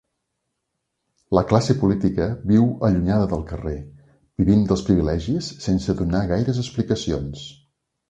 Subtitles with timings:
[1.37, 3.77] La classe política viu allunyada del carrer,
[4.43, 7.51] vivint dels privilegis sense donar gaires explicacions.